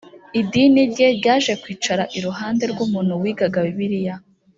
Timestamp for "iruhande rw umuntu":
2.17-3.13